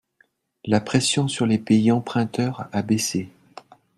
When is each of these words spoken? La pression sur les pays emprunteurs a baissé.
La 0.65 0.79
pression 0.81 1.27
sur 1.27 1.45
les 1.45 1.59
pays 1.59 1.91
emprunteurs 1.91 2.67
a 2.71 2.81
baissé. 2.81 3.29